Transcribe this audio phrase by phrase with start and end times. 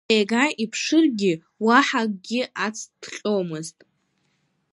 [0.17, 1.33] Ега иԥшыргьы,
[1.65, 3.77] уаҳа акгьы ацҭҟьомызт.